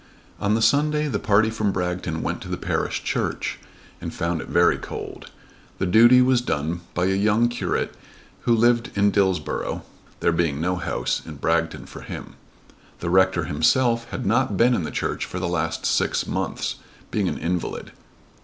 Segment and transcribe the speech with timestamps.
[0.39, 3.59] On the Sunday the party from Bragton went to the parish church,
[4.01, 5.29] and found it very cold.
[5.77, 7.93] The duty was done by a young curate
[8.45, 9.83] who lived in Dillsborough,
[10.19, 12.33] there being no house in Bragton for him.
[12.99, 16.77] The rector himself had not been in the church for the last six months,
[17.11, 17.91] being an invalid.